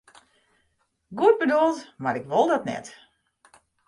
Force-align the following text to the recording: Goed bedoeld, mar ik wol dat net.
Goed 1.15 1.37
bedoeld, 1.39 1.81
mar 1.97 2.15
ik 2.15 2.25
wol 2.27 2.47
dat 2.47 2.63
net. 2.69 2.87